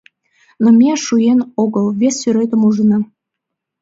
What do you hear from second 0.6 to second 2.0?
Но ме шуэн огыл